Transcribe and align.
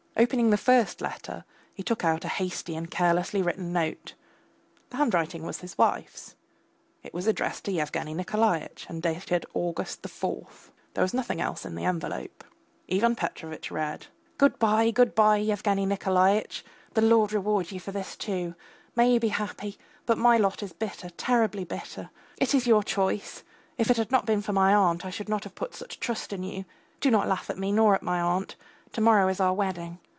Opening 0.17 0.51
the 0.51 0.57
first 0.57 1.01
letter, 1.01 1.45
he 1.73 1.81
took 1.81 2.05
out 2.05 2.23
a 2.23 2.27
hasty 2.27 2.75
and 2.75 2.91
carelessly 2.91 3.41
written 3.41 3.73
note. 3.73 4.13
The 4.91 4.97
handwriting 4.97 5.43
was 5.47 5.61
his 5.61 5.75
wife's; 5.79 6.35
it 7.01 7.11
was 7.13 7.25
addressed 7.25 7.63
to 7.65 7.71
Yevgeny 7.71 8.13
Nikolaitch, 8.13 8.85
and 8.87 9.01
dated 9.01 9.47
August 9.55 10.03
the 10.03 10.09
fourth. 10.09 10.71
There 10.93 11.01
was 11.01 11.13
nothing 11.15 11.41
else 11.41 11.65
in 11.65 11.73
the 11.73 11.85
envelope. 11.85 12.43
Ivan 12.91 13.15
Petrovitch 13.15 13.71
read: 13.71 14.07
Good 14.37 14.59
bye, 14.59 14.91
good 14.91 15.15
bye, 15.15 15.37
Yevgeny 15.37 15.87
Nikolaitch! 15.87 16.63
The 16.93 17.01
Lord 17.01 17.33
reward 17.33 17.71
you 17.71 17.79
for 17.79 17.93
this 17.93 18.15
too. 18.15 18.53
May 18.95 19.11
you 19.13 19.19
be 19.19 19.29
happy, 19.29 19.75
but 20.05 20.19
my 20.19 20.37
lot 20.37 20.61
is 20.61 20.71
bitter, 20.71 21.09
terribly 21.11 21.63
bitter! 21.63 22.11
It 22.37 22.53
is 22.53 22.67
your 22.67 22.83
choice. 22.83 23.41
If 23.79 23.89
it 23.89 23.97
had 23.97 24.11
not 24.11 24.27
been 24.27 24.43
for 24.43 24.53
my 24.53 24.71
aunt 24.75 25.03
I 25.03 25.09
should 25.09 25.29
not 25.29 25.45
have 25.45 25.55
put 25.55 25.73
such 25.73 25.99
trust 25.99 26.31
in 26.31 26.43
you. 26.43 26.65
Do 26.99 27.09
not 27.09 27.27
laugh 27.29 27.49
at 27.49 27.57
me 27.57 27.71
nor 27.71 27.95
at 27.95 28.03
my 28.03 28.19
aunt. 28.21 28.55
To 28.91 29.01
morrow 29.01 29.27
is 29.29 29.39
our 29.39 29.53
wedding. 29.53 29.97